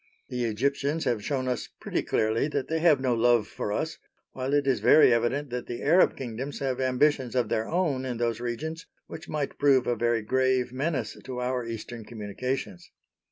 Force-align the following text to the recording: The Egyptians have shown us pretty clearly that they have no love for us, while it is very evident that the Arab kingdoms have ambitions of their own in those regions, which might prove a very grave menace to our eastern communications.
The 0.29 0.45
Egyptians 0.45 1.05
have 1.05 1.23
shown 1.23 1.47
us 1.47 1.69
pretty 1.79 2.01
clearly 2.01 2.47
that 2.47 2.67
they 2.67 2.79
have 2.79 2.99
no 2.99 3.13
love 3.13 3.47
for 3.47 3.71
us, 3.71 3.99
while 4.31 4.51
it 4.55 4.65
is 4.65 4.79
very 4.79 5.13
evident 5.13 5.51
that 5.51 5.67
the 5.67 5.83
Arab 5.83 6.17
kingdoms 6.17 6.57
have 6.57 6.81
ambitions 6.81 7.35
of 7.35 7.49
their 7.49 7.67
own 7.67 8.03
in 8.03 8.17
those 8.17 8.39
regions, 8.39 8.87
which 9.05 9.29
might 9.29 9.59
prove 9.59 9.85
a 9.85 9.95
very 9.95 10.23
grave 10.23 10.73
menace 10.73 11.15
to 11.25 11.39
our 11.39 11.67
eastern 11.67 12.03
communications. 12.03 12.89